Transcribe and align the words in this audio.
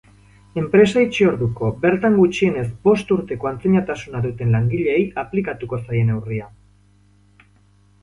Enpresa 0.59 1.03
itxi 1.07 1.27
orduko 1.31 1.69
bertan 1.83 2.17
gutxienez 2.21 2.65
bost 2.89 3.13
urteko 3.17 3.51
antzinatasuna 3.53 4.25
duten 4.27 4.59
langileei 4.59 5.07
aplikatuko 5.27 5.83
zaie 5.87 6.05
neurria. 6.13 6.53